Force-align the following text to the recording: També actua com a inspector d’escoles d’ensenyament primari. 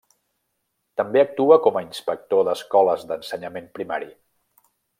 També 1.01 1.21
actua 1.23 1.57
com 1.67 1.77
a 1.81 1.83
inspector 1.87 2.43
d’escoles 2.49 3.05
d’ensenyament 3.13 3.69
primari. 3.79 4.11